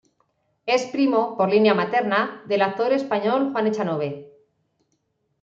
[0.65, 4.31] Es primo, por línea materna, del actor español Juan Echanove.